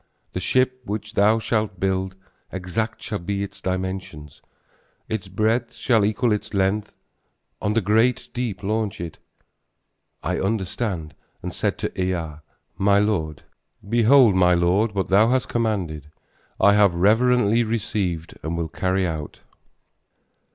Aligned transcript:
The 0.33 0.39
ship 0.39 0.81
which 0.83 1.13
thou 1.13 1.37
shalt 1.37 1.79
build, 1.79 2.15
Exact 2.51 3.03
shall 3.03 3.19
be 3.19 3.43
its 3.43 3.61
dimensions: 3.61 4.41
Its 5.07 5.27
breadth 5.27 5.75
shall 5.75 6.03
equal 6.03 6.31
its 6.31 6.55
length; 6.55 6.95
On 7.61 7.75
the 7.75 7.81
great 7.81 8.29
deep 8.33 8.63
launch 8.63 8.99
it. 8.99 9.19
I 10.23 10.39
understood 10.39 11.13
and 11.43 11.53
said 11.53 11.77
to 11.77 12.01
Ea, 12.01 12.37
my 12.79 12.97
lord: 12.97 13.43
"Behold, 13.87 14.33
my 14.33 14.55
lord, 14.55 14.93
what 14.95 15.09
thou 15.09 15.29
hast 15.29 15.47
commanded, 15.49 16.09
I 16.59 16.73
have 16.73 16.95
reverently 16.95 17.63
received 17.63 18.35
and 18.41 18.57
will 18.57 18.69
carry 18.69 19.05
out." 19.05 19.41